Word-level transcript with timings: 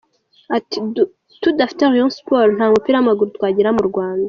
Ati: 0.57 0.77
“Tudafite 1.41 1.81
Rayon 1.91 2.11
Sports 2.17 2.55
nta 2.57 2.65
mupira 2.73 2.97
w’amaguru 2.97 3.35
twagira 3.37 3.69
mu 3.77 3.83
Rwanda. 3.89 4.19